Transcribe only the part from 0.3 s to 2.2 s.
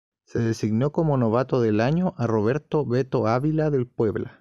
designó como novato del año